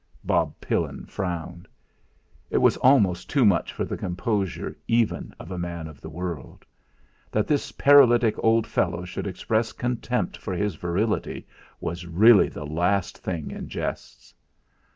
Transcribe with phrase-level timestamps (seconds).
[0.23, 1.67] Bob Pillin frowned.
[2.49, 6.65] It was almost too much for the composure even of a man of the world.
[7.29, 11.45] That this paralytic old fellow should express contempt for his virility
[11.79, 14.33] was really the last thing in jests.